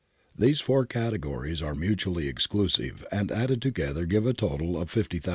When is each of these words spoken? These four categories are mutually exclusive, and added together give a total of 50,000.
These 0.35 0.61
four 0.61 0.87
categories 0.87 1.61
are 1.61 1.75
mutually 1.75 2.27
exclusive, 2.27 3.05
and 3.11 3.31
added 3.31 3.61
together 3.61 4.07
give 4.07 4.25
a 4.25 4.33
total 4.33 4.81
of 4.81 4.89
50,000. 4.89 5.29